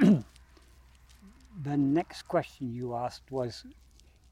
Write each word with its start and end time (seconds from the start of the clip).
The 1.64 1.76
next 1.76 2.22
question 2.22 2.72
you 2.72 2.94
asked 2.94 3.30
was 3.30 3.66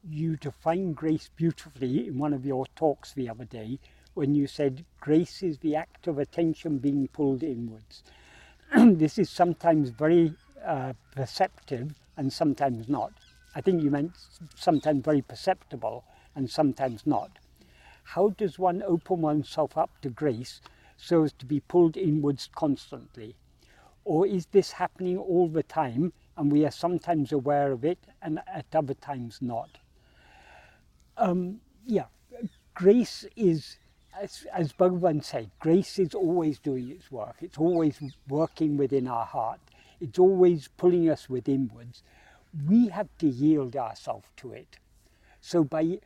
you 0.09 0.35
define 0.35 0.93
grace 0.93 1.29
beautifully 1.35 2.07
in 2.07 2.17
one 2.17 2.33
of 2.33 2.45
your 2.45 2.65
talks 2.75 3.13
the 3.13 3.29
other 3.29 3.45
day 3.45 3.77
when 4.15 4.33
you 4.33 4.47
said 4.47 4.85
grace 4.99 5.43
is 5.43 5.59
the 5.59 5.75
act 5.75 6.07
of 6.07 6.17
attention 6.17 6.79
being 6.79 7.07
pulled 7.07 7.43
inwards. 7.43 8.03
this 8.75 9.19
is 9.19 9.29
sometimes 9.29 9.89
very 9.91 10.33
uh, 10.65 10.93
perceptive 11.15 11.93
and 12.17 12.33
sometimes 12.33 12.89
not. 12.89 13.13
I 13.55 13.61
think 13.61 13.83
you 13.83 13.91
meant 13.91 14.13
sometimes 14.55 15.05
very 15.05 15.21
perceptible 15.21 16.03
and 16.35 16.49
sometimes 16.49 17.05
not. 17.05 17.31
How 18.03 18.29
does 18.29 18.57
one 18.57 18.81
open 18.81 19.21
oneself 19.21 19.77
up 19.77 19.91
to 20.01 20.09
grace 20.09 20.59
so 21.01 21.23
as 21.23 21.33
to 21.33 21.45
be 21.45 21.59
pulled 21.59 21.97
inwards 21.97 22.47
constantly? 22.53 23.35
Or 24.05 24.27
is 24.27 24.45
this 24.47 24.73
happening 24.73 25.17
all 25.17 25.47
the 25.47 25.63
time 25.63 26.13
and 26.37 26.51
we 26.51 26.65
are 26.65 26.71
sometimes 26.71 27.31
aware 27.31 27.71
of 27.71 27.83
it 27.83 27.97
and 28.21 28.39
at 28.47 28.67
other 28.75 28.93
times 28.93 29.39
not? 29.41 29.79
Um, 31.17 31.61
yeah, 31.85 32.05
grace 32.75 33.25
is, 33.35 33.77
as, 34.19 34.45
as 34.53 34.73
Bhagavan 34.73 35.23
said, 35.23 35.49
grace 35.59 35.97
is 35.97 36.13
always 36.13 36.59
doing 36.59 36.89
its 36.89 37.11
work. 37.11 37.35
It's 37.41 37.57
always 37.57 37.99
working 38.27 38.77
within 38.77 39.07
our 39.07 39.25
heart. 39.25 39.59
It's 39.99 40.19
always 40.19 40.67
pulling 40.77 41.09
us 41.09 41.27
withinwards. 41.27 42.01
We 42.67 42.89
have 42.89 43.09
to 43.19 43.27
yield 43.27 43.75
ourselves 43.75 44.27
to 44.37 44.53
it. 44.53 44.77
So 45.39 45.63
by 45.63 45.99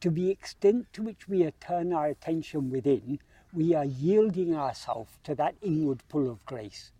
to 0.00 0.10
the 0.10 0.30
extent 0.30 0.86
to 0.92 1.02
which 1.02 1.28
we 1.28 1.50
turn 1.60 1.92
our 1.92 2.06
attention 2.06 2.70
within, 2.70 3.18
we 3.52 3.74
are 3.74 3.84
yielding 3.84 4.54
ourselves 4.54 5.12
to 5.24 5.34
that 5.36 5.54
inward 5.62 6.02
pull 6.08 6.30
of 6.30 6.44
grace. 6.46 6.92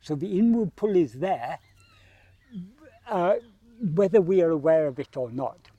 So 0.00 0.14
the 0.14 0.38
inward 0.38 0.76
pull 0.76 0.96
is 0.96 1.14
there, 1.14 1.58
uh, 3.08 3.36
whether 3.80 4.20
we 4.20 4.42
are 4.42 4.50
aware 4.50 4.86
of 4.86 4.98
it 4.98 5.16
or 5.16 5.30
not. 5.30 5.70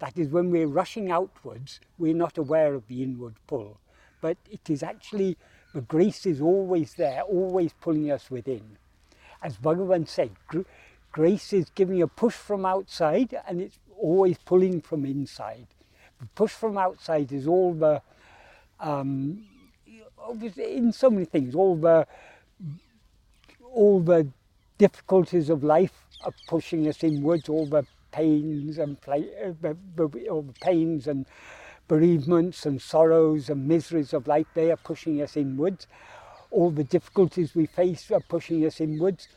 That 0.00 0.16
is, 0.16 0.28
when 0.28 0.50
we're 0.50 0.66
rushing 0.66 1.10
outwards, 1.10 1.80
we're 1.98 2.14
not 2.14 2.38
aware 2.38 2.74
of 2.74 2.86
the 2.86 3.02
inward 3.02 3.34
pull. 3.46 3.78
But 4.20 4.36
it 4.50 4.68
is 4.68 4.82
actually, 4.82 5.36
the 5.74 5.80
grace 5.80 6.26
is 6.26 6.40
always 6.40 6.94
there, 6.94 7.22
always 7.22 7.72
pulling 7.80 8.10
us 8.10 8.30
within. 8.30 8.78
As 9.42 9.56
Bhagavan 9.56 10.08
said, 10.08 10.30
grace 11.12 11.52
is 11.52 11.70
giving 11.74 12.02
a 12.02 12.08
push 12.08 12.34
from 12.34 12.66
outside 12.66 13.36
and 13.46 13.60
it's 13.60 13.78
always 14.00 14.38
pulling 14.38 14.80
from 14.80 15.04
inside. 15.04 15.66
The 16.20 16.26
push 16.26 16.50
from 16.50 16.78
outside 16.78 17.32
is 17.32 17.46
all 17.46 17.74
the, 17.74 18.02
um, 18.80 19.44
in 20.56 20.92
so 20.92 21.10
many 21.10 21.24
things, 21.24 21.54
all 21.54 21.76
the, 21.76 22.06
all 23.62 24.00
the 24.00 24.28
difficulties 24.78 25.50
of 25.50 25.64
life 25.64 26.04
are 26.24 26.34
pushing 26.48 26.86
us 26.88 27.02
inwards, 27.02 27.48
all 27.48 27.66
the 27.66 27.84
pains 28.10 28.78
and 28.78 28.96
uh, 29.06 29.74
all 30.30 30.42
the 30.42 30.54
pains 30.60 31.06
and 31.06 31.26
bereavements 31.88 32.66
and 32.66 32.80
sorrows 32.80 33.48
and 33.48 33.66
miseries 33.66 34.12
of 34.12 34.26
life, 34.26 34.46
they 34.54 34.70
are 34.70 34.76
pushing 34.76 35.20
us 35.22 35.36
inwards. 35.36 35.86
All 36.50 36.70
the 36.70 36.84
difficulties 36.84 37.54
we 37.54 37.66
face 37.66 38.10
are 38.10 38.20
pushing 38.20 38.64
us 38.64 38.80
inwards. 38.80 39.28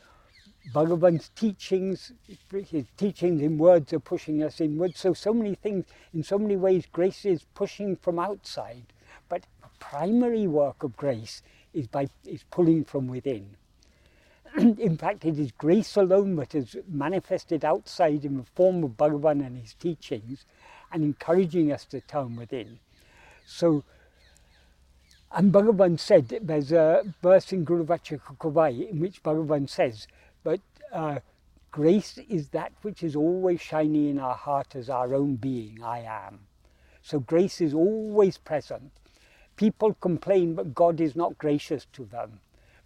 Bhagavan's 0.72 1.30
teachings, 1.34 2.12
his 2.26 2.84
teachings 2.96 3.42
in 3.42 3.58
words 3.58 3.92
are 3.92 3.98
pushing 4.00 4.42
us 4.42 4.60
inwards. 4.60 5.00
So, 5.00 5.12
so 5.12 5.34
many 5.34 5.54
things, 5.56 5.86
in 6.14 6.22
so 6.22 6.38
many 6.38 6.56
ways, 6.56 6.86
grace 6.90 7.24
is 7.24 7.44
pushing 7.54 7.96
from 7.96 8.18
outside. 8.18 8.84
But 9.28 9.44
primary 9.82 10.46
work 10.46 10.84
of 10.84 10.96
grace 10.96 11.42
is 11.74 11.88
by 11.88 12.08
is 12.24 12.44
pulling 12.50 12.84
from 12.84 13.08
within. 13.08 13.56
in 14.56 14.96
fact, 14.96 15.24
it 15.24 15.38
is 15.38 15.50
grace 15.52 15.96
alone 15.96 16.36
that 16.36 16.54
is 16.54 16.76
manifested 16.88 17.64
outside 17.64 18.24
in 18.24 18.36
the 18.36 18.44
form 18.54 18.84
of 18.84 18.92
Bhagavan 18.92 19.44
and 19.44 19.58
his 19.58 19.74
teachings 19.74 20.44
and 20.92 21.02
encouraging 21.02 21.72
us 21.72 21.84
to 21.86 22.00
turn 22.00 22.36
within. 22.36 22.78
So, 23.44 23.82
and 25.32 25.52
Bhagavan 25.52 25.98
said, 25.98 26.38
there's 26.42 26.70
a 26.70 27.02
verse 27.22 27.52
in 27.52 27.64
Guru 27.64 27.84
Vachaka 27.84 28.36
Kovai 28.36 28.90
in 28.90 29.00
which 29.00 29.22
Bhagavan 29.22 29.68
says, 29.68 30.06
but 30.44 30.60
uh, 30.92 31.18
grace 31.70 32.18
is 32.28 32.50
that 32.50 32.72
which 32.82 33.02
is 33.02 33.16
always 33.16 33.60
shining 33.60 34.10
in 34.10 34.18
our 34.18 34.36
heart 34.36 34.76
as 34.76 34.88
our 34.88 35.14
own 35.14 35.36
being, 35.36 35.82
I 35.82 36.00
am. 36.00 36.40
So 37.02 37.18
grace 37.18 37.60
is 37.60 37.74
always 37.74 38.38
present. 38.38 38.92
People 39.56 39.94
complain, 39.94 40.54
but 40.54 40.74
God 40.74 41.00
is 41.00 41.14
not 41.14 41.38
gracious 41.38 41.86
to 41.92 42.04
them 42.04 42.40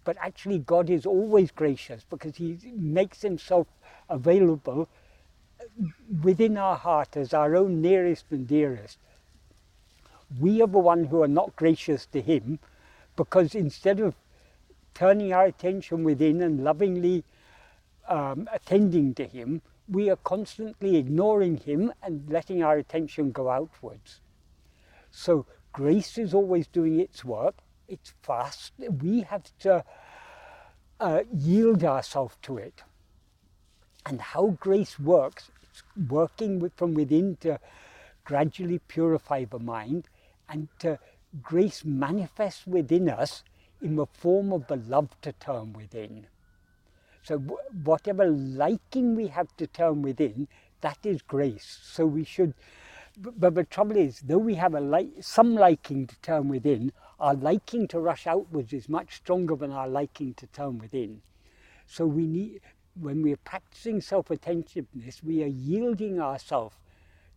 but 0.07 0.15
actually 0.21 0.57
God 0.59 0.89
is 0.89 1.05
always 1.05 1.51
gracious 1.51 2.05
because 2.09 2.37
he 2.37 2.57
makes 2.77 3.21
himself 3.23 3.67
available 4.07 4.87
within 6.23 6.55
our 6.57 6.77
heart 6.77 7.17
as 7.17 7.33
our 7.33 7.57
own 7.57 7.81
nearest 7.81 8.23
and 8.31 8.47
dearest. 8.47 8.99
We 10.39 10.61
are 10.61 10.67
the 10.67 10.79
one 10.79 11.03
who 11.03 11.21
are 11.23 11.27
not 11.27 11.57
gracious 11.57 12.05
to 12.13 12.21
him 12.21 12.59
because 13.17 13.53
instead 13.53 13.99
of 13.99 14.15
turning 14.93 15.33
our 15.33 15.43
attention 15.43 16.05
within 16.05 16.41
and 16.41 16.63
lovingly 16.63 17.25
um, 18.07 18.47
attending 18.53 19.13
to 19.15 19.25
him, 19.25 19.61
we 19.89 20.09
are 20.09 20.19
constantly 20.23 20.95
ignoring 20.95 21.57
him 21.57 21.91
and 22.01 22.29
letting 22.29 22.63
our 22.63 22.77
attention 22.77 23.33
go 23.33 23.49
outwards. 23.49 24.21
So 25.11 25.45
grace 25.77 26.17
is 26.17 26.33
always 26.33 26.65
doing 26.65 26.99
its 26.99 27.23
work, 27.23 27.53
it's 27.87 28.11
fast. 28.23 28.73
We 28.79 29.21
have 29.21 29.43
to 29.59 29.85
uh, 30.99 31.21
yield 31.31 31.83
ourselves 31.83 32.35
to 32.41 32.57
it. 32.57 32.81
And 34.03 34.19
how 34.19 34.57
grace 34.59 34.99
works, 34.99 35.51
it's 35.61 35.83
working 36.09 36.57
with, 36.57 36.73
from 36.75 36.95
within 36.95 37.37
to 37.41 37.59
gradually 38.25 38.79
purify 38.87 39.45
the 39.45 39.59
mind 39.59 40.09
and 40.49 40.67
to 40.79 40.97
grace 41.43 41.85
manifests 41.85 42.65
within 42.65 43.07
us 43.07 43.43
in 43.79 43.97
the 43.97 44.07
form 44.07 44.51
of 44.51 44.65
the 44.65 44.77
love 44.77 45.09
to 45.21 45.31
turn 45.33 45.73
within. 45.73 46.25
So 47.21 47.37
whatever 47.83 48.25
liking 48.25 49.15
we 49.15 49.27
have 49.27 49.55
to 49.57 49.67
turn 49.67 50.01
within, 50.01 50.47
that 50.81 50.97
is 51.03 51.21
grace. 51.21 51.77
So 51.83 52.07
we 52.07 52.23
should 52.23 52.55
but 53.17 53.55
the 53.55 53.63
trouble 53.63 53.97
is, 53.97 54.19
though 54.19 54.37
we 54.37 54.55
have 54.55 54.75
a 54.75 54.81
li- 54.81 55.13
some 55.21 55.55
liking 55.55 56.05
to 56.07 56.15
turn 56.21 56.49
within, 56.49 56.91
our 57.19 57.33
liking 57.33 57.87
to 57.87 57.99
rush 57.99 58.27
outwards 58.27 58.73
is 58.73 58.87
much 58.87 59.15
stronger 59.15 59.55
than 59.55 59.71
our 59.71 59.87
liking 59.87 60.35
to 60.35 60.45
turn 60.47 60.77
within. 60.77 61.21
So 61.87 62.05
we 62.05 62.27
need, 62.27 62.61
when 62.99 63.23
we're 63.23 63.37
practicing 63.37 64.01
self-attentiveness, 64.01 65.23
we 65.23 65.43
are 65.43 65.47
yielding 65.47 66.21
ourselves 66.21 66.75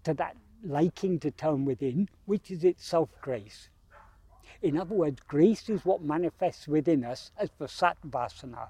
to 0.04 0.12
that 0.14 0.36
liking 0.62 1.18
to 1.20 1.30
turn 1.30 1.64
within, 1.64 2.08
which 2.26 2.50
is 2.50 2.62
itself 2.62 3.08
grace. 3.22 3.70
In 4.60 4.76
other 4.76 4.94
words, 4.94 5.20
grace 5.26 5.70
is 5.70 5.86
what 5.86 6.02
manifests 6.02 6.68
within 6.68 7.04
us 7.04 7.30
as 7.38 7.48
the 7.58 7.66
satvasana, 7.66 8.68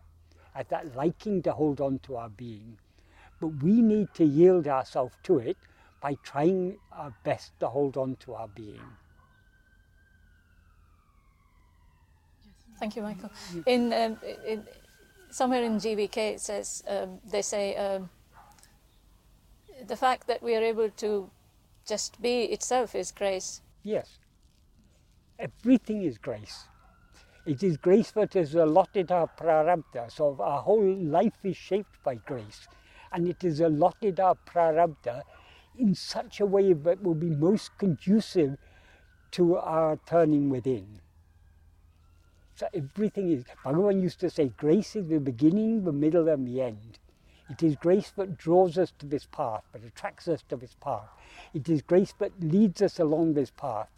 as 0.55 0.67
that 0.69 0.95
liking 0.95 1.43
to 1.43 1.53
hold 1.53 1.81
on 1.81 1.99
to 2.01 2.17
our 2.17 2.29
being. 2.29 2.79
But 3.41 3.63
we 3.63 3.83
need 3.83 4.15
to 4.15 4.25
yield 4.25 4.69
ourselves 4.69 5.17
to 5.25 5.39
it 5.39 5.57
by 6.01 6.17
trying 6.23 6.79
our 6.93 7.13
best 7.25 7.53
to 7.61 7.69
hold 7.69 7.97
on 7.97 8.17
to 8.17 8.35
our 8.35 8.49
being. 8.49 8.81
Thank 12.79 12.97
you, 12.97 13.03
Michael. 13.03 13.31
In, 13.67 13.93
um, 13.93 14.17
in 14.47 14.65
somewhere 15.31 15.63
in 15.63 15.77
GVK, 15.77 16.17
it 16.35 16.41
says 16.41 16.83
um, 16.89 17.19
they 17.31 17.43
say 17.43 17.77
um, 17.77 18.09
the 19.87 19.97
fact 19.97 20.27
that 20.29 20.43
we 20.43 20.55
are 20.57 20.63
able 20.63 20.91
to 20.91 21.31
just 21.87 22.21
be 22.23 22.45
itself 22.45 22.95
is 22.95 23.13
grace. 23.13 23.61
Yes, 23.83 24.19
everything 25.39 26.03
is 26.03 26.17
grace. 26.17 26.65
It 27.47 27.63
is 27.63 27.77
grace 27.77 28.11
that 28.13 28.37
is 28.37 28.55
allotted 28.55 29.11
our 29.11 29.27
prarabdha. 29.27 30.11
So 30.11 30.37
our 30.41 30.61
whole 30.61 30.95
life 30.97 31.39
is 31.43 31.57
shaped 31.57 32.03
by 32.03 32.17
grace, 32.17 32.67
and 33.13 33.29
it 33.29 33.45
is 33.45 33.61
allotted 33.61 34.21
our 34.21 34.37
prarabdha 34.47 35.23
in 35.77 35.95
such 35.95 36.41
a 36.41 36.47
way 36.47 36.73
that 36.73 37.03
will 37.03 37.15
be 37.15 37.31
most 37.31 37.77
conducive 37.79 38.57
to 39.33 39.57
our 39.57 39.99
turning 40.07 40.51
within. 40.51 41.01
So 42.57 42.69
everything 42.75 43.31
is, 43.31 43.45
Bhagavan 43.65 44.03
used 44.03 44.21
to 44.21 44.31
say, 44.31 44.53
grace 44.57 44.95
is 44.95 45.09
the 45.09 45.19
beginning, 45.19 45.85
the 45.85 45.93
middle, 45.93 46.29
and 46.29 46.47
the 46.47 46.61
end. 46.61 46.99
It 47.49 47.63
is 47.63 47.75
grace 47.77 48.13
that 48.17 48.37
draws 48.37 48.77
us 48.77 48.93
to 48.99 49.07
this 49.07 49.27
path, 49.27 49.63
that 49.73 49.83
attracts 49.83 50.29
us 50.29 50.43
to 50.49 50.57
this 50.57 50.77
path. 50.81 51.09
It 51.55 51.69
is 51.69 51.83
grace 51.83 52.13
that 52.19 52.33
leads 52.41 52.83
us 52.83 53.01
along 53.01 53.35
this 53.35 53.51
path, 53.51 53.89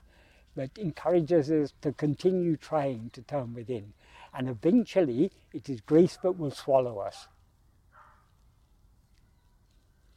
that 0.55 0.79
encourages 0.79 1.51
us 1.51 1.75
to 1.83 1.93
continue 1.93 2.57
trying 2.57 3.11
to 3.15 3.23
turn 3.23 3.53
within. 3.53 3.93
And 4.33 4.49
eventually, 4.49 5.33
it 5.53 5.69
is 5.69 5.81
grace 5.81 6.17
that 6.23 6.39
will 6.39 6.51
swallow 6.51 6.99
us. 6.99 7.29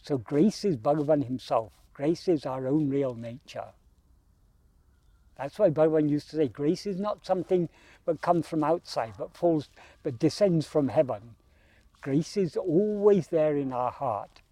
So 0.06 0.20
grace 0.20 0.64
is 0.64 0.78
Bhagavan 0.78 1.26
himself. 1.26 1.74
Grace 1.96 2.28
is 2.28 2.46
our 2.46 2.68
own 2.68 2.90
real 2.90 3.16
nature. 3.16 3.70
That's 5.36 5.58
why 5.58 5.72
Bhagavan 5.72 6.10
used 6.10 6.30
to 6.30 6.36
say 6.36 6.48
grace 6.48 6.86
is 6.86 7.00
not 7.00 7.26
something 7.26 7.70
that 8.06 8.22
comes 8.22 8.48
from 8.48 8.64
outside, 8.64 9.14
but 9.18 9.36
falls, 9.36 9.68
but 10.04 10.20
descends 10.20 10.68
from 10.68 10.90
heaven. 10.90 11.36
Grace 12.02 12.38
is 12.38 12.56
always 12.56 13.30
there 13.30 13.58
in 13.58 13.74
our 13.74 13.90
heart. 13.90 14.44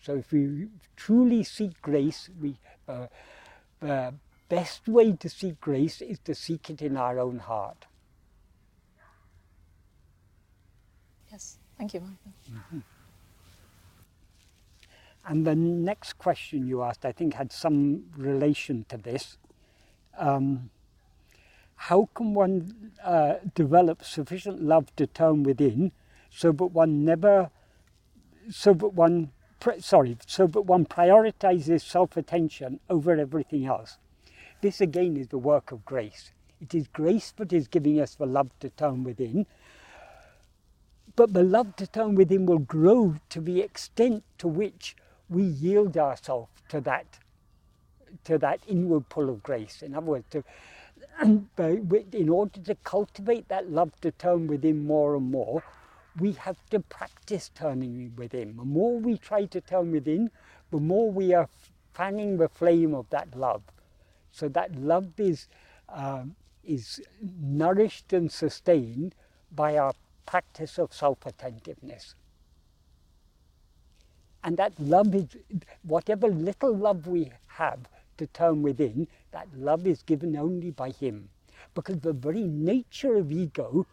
So 0.00 0.16
if 0.16 0.32
we 0.32 0.66
truly 0.96 1.44
seek 1.44 1.80
grace, 1.82 2.28
we, 2.40 2.56
uh, 2.88 3.06
the 3.78 4.12
best 4.48 4.88
way 4.88 5.12
to 5.12 5.28
seek 5.28 5.60
grace 5.60 6.02
is 6.02 6.18
to 6.24 6.34
seek 6.34 6.68
it 6.68 6.82
in 6.82 6.96
our 6.96 7.20
own 7.20 7.38
heart. 7.38 7.86
Yes, 11.30 11.58
thank 11.78 11.94
you, 11.94 12.00
Michael. 12.00 12.32
Mm-hmm. 12.52 12.78
And 15.28 15.44
the 15.44 15.56
next 15.56 16.18
question 16.18 16.68
you 16.68 16.82
asked, 16.82 17.04
I 17.04 17.10
think, 17.10 17.34
had 17.34 17.52
some 17.52 18.04
relation 18.16 18.86
to 18.88 18.96
this. 18.96 19.38
Um, 20.16 20.70
how 21.74 22.08
can 22.14 22.32
one 22.32 22.92
uh, 23.04 23.34
develop 23.54 24.04
sufficient 24.04 24.62
love 24.62 24.94
to 24.96 25.06
turn 25.06 25.42
within 25.42 25.90
so 26.30 26.52
that 26.52 26.66
one 26.66 27.04
never, 27.04 27.50
so 28.48 28.72
that 28.72 28.94
one, 28.94 29.32
sorry, 29.80 30.16
so 30.26 30.46
that 30.46 30.62
one 30.62 30.86
prioritizes 30.86 31.82
self-attention 31.82 32.78
over 32.88 33.18
everything 33.18 33.66
else? 33.66 33.98
This 34.60 34.80
again 34.80 35.16
is 35.16 35.28
the 35.28 35.38
work 35.38 35.72
of 35.72 35.84
grace. 35.84 36.32
It 36.60 36.72
is 36.74 36.86
grace 36.86 37.32
that 37.36 37.52
is 37.52 37.68
giving 37.68 38.00
us 38.00 38.14
the 38.14 38.26
love 38.26 38.50
to 38.60 38.70
turn 38.70 39.04
within, 39.04 39.46
but 41.16 41.34
the 41.34 41.42
love 41.42 41.76
to 41.76 41.86
turn 41.86 42.14
within 42.14 42.46
will 42.46 42.58
grow 42.58 43.16
to 43.30 43.40
the 43.40 43.60
extent 43.60 44.22
to 44.38 44.48
which 44.48 44.96
we 45.28 45.42
yield 45.42 45.96
ourselves 45.96 46.50
to 46.68 46.80
that 46.82 47.06
to 48.24 48.38
that 48.38 48.60
inward 48.66 49.08
pull 49.08 49.28
of 49.28 49.42
grace. 49.42 49.82
In 49.82 49.94
other 49.94 50.06
words, 50.06 50.26
to, 50.30 50.44
in 51.22 52.28
order 52.28 52.60
to 52.60 52.74
cultivate 52.76 53.48
that 53.48 53.70
love 53.70 53.92
to 54.00 54.10
turn 54.10 54.46
within 54.46 54.86
more 54.86 55.16
and 55.16 55.30
more, 55.30 55.62
we 56.18 56.32
have 56.32 56.58
to 56.70 56.80
practice 56.80 57.50
turning 57.54 58.12
within. 58.16 58.56
The 58.56 58.64
more 58.64 58.98
we 58.98 59.18
try 59.18 59.44
to 59.46 59.60
turn 59.60 59.92
within, 59.92 60.30
the 60.70 60.78
more 60.80 61.10
we 61.10 61.34
are 61.34 61.48
fanning 61.92 62.38
the 62.38 62.48
flame 62.48 62.94
of 62.94 63.08
that 63.10 63.36
love. 63.36 63.62
So 64.32 64.48
that 64.48 64.74
love 64.74 65.08
is, 65.18 65.48
um, 65.88 66.36
is 66.64 67.00
nourished 67.22 68.12
and 68.12 68.30
sustained 68.30 69.14
by 69.52 69.76
our 69.78 69.92
practice 70.26 70.78
of 70.78 70.92
self 70.92 71.24
attentiveness. 71.26 72.14
And 74.46 74.56
that 74.58 74.78
love 74.78 75.12
is, 75.12 75.26
whatever 75.82 76.28
little 76.28 76.74
love 76.74 77.08
we 77.08 77.32
have 77.48 77.80
to 78.16 78.28
turn 78.28 78.62
within, 78.62 79.08
that 79.32 79.48
love 79.56 79.88
is 79.88 80.02
given 80.02 80.36
only 80.36 80.70
by 80.70 80.90
Him. 80.90 81.30
Because 81.74 81.98
the 81.98 82.12
very 82.12 82.44
nature 82.44 83.16
of 83.16 83.32
ego 83.32 83.88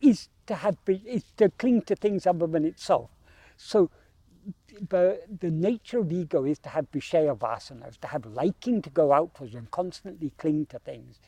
is 0.00 0.30
to 0.46 0.54
have, 0.54 0.78
is 0.88 1.24
to 1.36 1.50
cling 1.50 1.82
to 1.82 1.94
things 1.94 2.26
other 2.26 2.46
than 2.46 2.64
itself. 2.64 3.10
So 3.58 3.90
the, 4.88 5.20
the 5.40 5.50
nature 5.50 5.98
of 5.98 6.10
ego 6.10 6.46
is 6.46 6.58
to 6.60 6.70
have 6.70 6.90
Vishaya 6.90 7.36
vasanas, 7.36 8.00
to 8.00 8.08
have 8.08 8.24
liking 8.24 8.80
to 8.80 8.88
go 8.88 9.12
outwards 9.12 9.54
and 9.54 9.70
constantly 9.70 10.32
cling 10.38 10.66
to 10.70 10.78
things. 10.78 11.20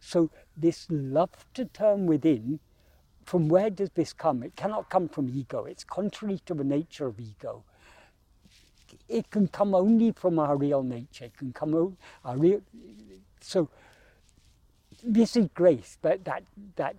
So 0.00 0.30
this 0.56 0.88
love 0.90 1.46
to 1.54 1.66
turn 1.66 2.06
within, 2.06 2.58
from 3.24 3.48
where 3.48 3.70
does 3.70 3.90
this 3.90 4.12
come? 4.12 4.42
It 4.42 4.56
cannot 4.56 4.90
come 4.90 5.08
from 5.08 5.28
ego. 5.28 5.66
It's 5.66 5.84
contrary 5.84 6.40
to 6.46 6.54
the 6.54 6.64
nature 6.64 7.06
of 7.06 7.20
ego 7.20 7.62
it 9.08 9.30
can 9.30 9.48
come 9.48 9.74
only 9.74 10.12
from 10.12 10.38
our 10.38 10.56
real 10.56 10.82
nature. 10.82 11.26
It 11.26 11.36
can 11.36 11.52
come 11.52 11.96
our 12.24 12.36
real. 12.36 12.60
So 13.40 13.68
this 15.02 15.36
is 15.36 15.48
grace, 15.54 15.98
but 16.00 16.24
that 16.24 16.44
that 16.76 16.96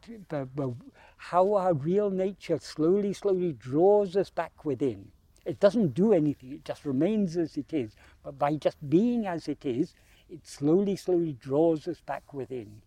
how 1.18 1.54
our 1.56 1.74
real 1.74 2.10
nature 2.10 2.60
slowly, 2.60 3.14
slowly 3.14 3.54
draws 3.54 4.16
us 4.16 4.30
back 4.30 4.66
within. 4.66 5.12
It 5.46 5.60
doesn't 5.60 5.94
do 5.94 6.14
anything; 6.14 6.54
it 6.54 6.66
just 6.66 6.86
remains 6.86 7.38
as 7.38 7.58
it 7.58 7.74
is. 7.74 7.96
But 8.24 8.38
by 8.38 8.56
just 8.56 8.78
being 8.90 9.26
as 9.26 9.48
it 9.48 9.66
is, 9.66 9.94
it 10.30 10.46
slowly, 10.46 10.96
slowly 10.96 11.34
draws 11.34 11.88
us 11.88 12.02
back 12.02 12.34
within. 12.34 12.82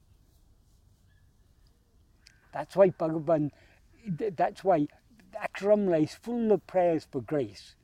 That's 2.52 2.76
why 2.76 2.90
Bhagavan. 2.90 3.50
That's 4.06 4.64
why 4.64 4.88
Aksharamala 5.34 6.02
is 6.02 6.14
full 6.14 6.52
of 6.52 6.66
prayers 6.66 7.06
for 7.10 7.20
grace 7.20 7.74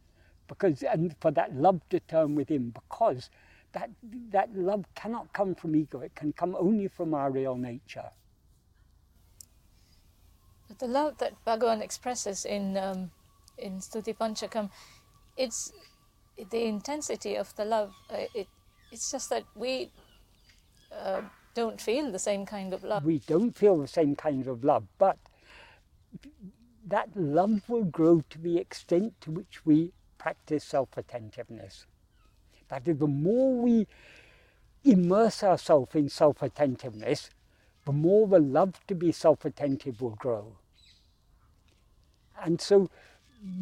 because 0.48 0.82
and 0.82 1.14
for 1.20 1.30
that 1.30 1.54
love 1.54 1.80
to 1.90 2.00
turn 2.00 2.34
within 2.34 2.70
because 2.70 3.30
that 3.72 3.90
that 4.30 4.54
love 4.54 4.84
cannot 4.94 5.32
come 5.32 5.54
from 5.54 5.76
ego 5.76 6.00
it 6.00 6.14
can 6.14 6.32
come 6.32 6.56
only 6.58 6.88
from 6.88 7.14
our 7.14 7.30
real 7.30 7.56
nature. 7.56 8.10
But 10.68 10.78
the 10.78 10.88
love 10.88 11.18
that 11.18 11.32
bhagavan 11.46 11.82
expresses 11.82 12.44
in 12.44 12.76
um, 12.76 13.10
in 13.58 13.78
stuti 13.80 14.16
panchakam 14.16 14.70
it's 15.36 15.72
the 16.50 16.64
intensity 16.64 17.34
of 17.36 17.54
the 17.56 17.64
love 17.64 17.92
uh, 18.10 18.24
it 18.34 18.48
it's 18.92 19.10
just 19.10 19.30
that 19.30 19.44
we 19.54 19.90
uh, 20.92 21.22
don't 21.54 21.80
feel 21.80 22.12
the 22.12 22.18
same 22.18 22.46
kind 22.46 22.72
of 22.72 22.84
love. 22.84 23.04
We 23.04 23.18
don't 23.18 23.56
feel 23.56 23.78
the 23.78 23.88
same 23.88 24.14
kind 24.16 24.46
of 24.46 24.64
love 24.64 24.84
but 24.98 25.18
that 26.86 27.08
love 27.16 27.68
will 27.68 27.84
grow 27.84 28.22
to 28.30 28.38
the 28.38 28.58
extent 28.58 29.20
to 29.20 29.30
which 29.30 29.66
we 29.66 29.92
practice 30.18 30.64
self-attentiveness. 30.64 31.86
That 32.68 32.86
is, 32.88 32.98
the 32.98 33.06
more 33.06 33.54
we 33.54 33.86
immerse 34.84 35.42
ourselves 35.42 35.94
in 35.94 36.08
self-attentiveness, 36.08 37.30
the 37.84 37.92
more 37.92 38.26
the 38.26 38.40
love 38.40 38.74
to 38.88 38.94
be 38.94 39.12
self-attentive 39.12 40.00
will 40.00 40.16
grow. 40.16 40.58
And 42.42 42.60
so 42.60 42.90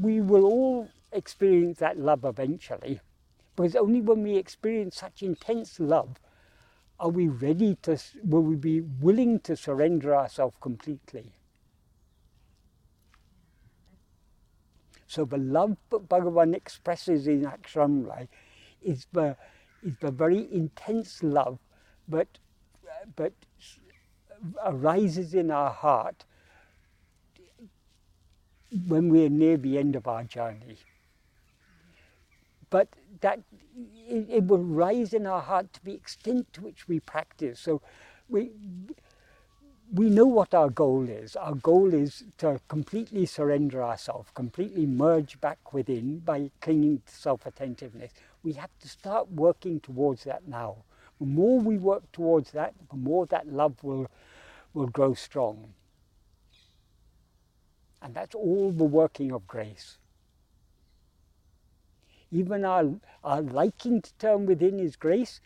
we 0.01 0.21
will 0.21 0.45
all 0.45 0.89
experience 1.13 1.79
that 1.79 1.99
love 1.99 2.25
eventually, 2.25 3.01
because 3.55 3.77
only 3.77 4.01
when 4.01 4.23
we 4.23 4.37
experience 4.37 4.97
such 4.97 5.23
intense 5.23 5.79
love 5.79 6.17
are 6.99 7.11
we 7.11 7.29
ready 7.29 7.77
to, 7.83 7.99
will 8.25 8.43
we 8.43 8.57
be 8.57 8.81
willing 8.81 9.41
to 9.41 9.57
surrender 9.57 10.15
ourselves 10.15 10.57
completely. 10.61 11.33
So 15.15 15.25
the 15.25 15.39
love 15.39 15.77
that 15.91 16.09
Bhagavan 16.09 16.57
expresses 16.57 17.29
in 17.29 17.43
Aksharamala 17.43 18.27
is 18.83 19.07
the, 19.13 19.37
is 19.81 19.97
the 20.01 20.11
very 20.11 20.53
intense 20.53 21.23
love 21.23 21.61
but, 22.09 22.27
but 23.15 23.33
arises 24.65 25.33
in 25.33 25.53
our 25.53 25.71
heart 25.71 26.25
when 28.89 29.09
we're 29.09 29.29
near 29.29 29.57
the 29.57 29.79
end 29.79 29.95
of 29.95 30.09
our 30.09 30.25
journey. 30.25 30.79
But 32.71 32.89
that 33.21 33.39
it, 34.09 34.27
it 34.29 34.45
will 34.49 34.65
rise 34.65 35.15
in 35.15 35.29
our 35.29 35.41
heart 35.41 35.73
to 35.75 35.85
the 35.85 35.95
extent 35.95 36.53
to 36.55 36.63
which 36.63 36.89
we 36.89 36.99
practice. 36.99 37.61
So 37.61 37.83
we 38.29 38.51
we 39.95 40.11
know 40.11 40.27
what 40.27 40.53
our 40.55 40.71
goal 40.71 41.09
is. 41.09 41.37
Our 41.37 41.55
goal 41.55 41.95
is 41.95 42.25
to 42.39 42.61
completely 42.67 43.27
surrender 43.27 43.81
ourselves, 43.83 44.29
completely 44.35 44.87
merge 44.87 45.41
back 45.41 45.73
within 45.73 46.19
by 46.19 46.51
clinging 46.61 47.03
to 47.07 47.15
self 47.15 47.47
attentiveness. 47.47 48.13
We 48.43 48.55
have 48.55 48.71
to 48.81 48.89
start 48.89 49.31
working 49.31 49.79
towards 49.79 50.25
that 50.25 50.49
now. 50.49 50.79
The 51.21 51.27
more 51.27 51.61
we 51.61 51.79
work 51.79 52.11
towards 52.11 52.51
that, 52.51 52.75
the 52.91 52.97
more 52.97 53.27
that 53.27 53.47
love 53.47 53.85
will, 53.85 54.09
will 54.73 54.89
grow 54.89 55.15
strong. 55.15 55.75
And 58.03 58.15
that's 58.15 58.35
all 58.35 58.73
the 58.73 58.85
working 58.85 59.31
of 59.31 59.47
grace. 59.47 59.99
Even 62.33 62.65
our, 62.65 62.97
our 63.23 63.43
liking 63.43 64.03
to 64.03 64.13
turn 64.15 64.45
within 64.47 64.81
is 64.81 64.97
grace, 64.97 65.41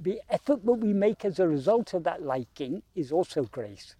the 0.00 0.20
effort 0.30 0.64
that 0.64 0.72
we 0.74 0.92
make 0.92 1.24
as 1.24 1.38
a 1.38 1.48
result 1.48 1.92
of 1.94 2.04
that 2.04 2.22
liking 2.22 2.82
is 2.94 3.10
also 3.10 3.42
grace. 3.44 3.96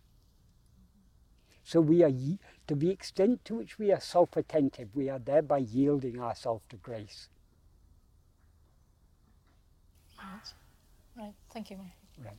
So 1.65 1.81
we 1.81 2.03
are, 2.03 2.11
to 2.11 2.75
the 2.75 2.91
extent 2.91 3.45
to 3.47 3.57
which 3.57 3.79
we 3.79 3.93
are 3.93 4.01
self-attentive, 4.01 4.89
we 4.95 5.11
are 5.11 5.19
thereby 5.19 5.59
yielding 5.59 6.21
ourselves 6.21 6.63
to 6.71 6.77
grace. 6.77 7.29
Right. 10.19 10.55
Right. 11.17 11.35
Thank 11.53 11.71
you. 11.71 11.79
Right. 12.25 12.39